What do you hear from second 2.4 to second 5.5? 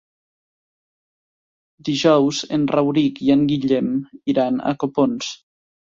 en Rauric i en Guillem iran a Copons.